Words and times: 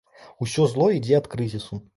Усё 0.45 0.65
зло 0.73 0.89
ідзе 0.97 1.15
ад 1.21 1.31
крызісу! 1.35 1.83